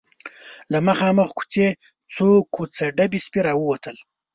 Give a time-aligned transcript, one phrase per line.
[0.71, 1.67] له مخامخ کوڅې
[2.13, 3.97] څو کوڅه ډب سپي راووتل.